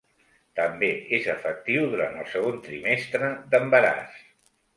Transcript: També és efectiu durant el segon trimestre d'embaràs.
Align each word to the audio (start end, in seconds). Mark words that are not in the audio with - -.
També 0.59 0.87
és 1.17 1.27
efectiu 1.33 1.85
durant 1.91 2.17
el 2.23 2.25
segon 2.33 2.57
trimestre 2.69 3.31
d'embaràs. 3.53 4.19